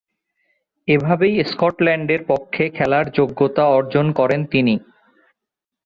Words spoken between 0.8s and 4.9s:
এভাবেই স্কটল্যান্ডের পক্ষে খেলার যোগ্যতা অর্জন করেন তিনি।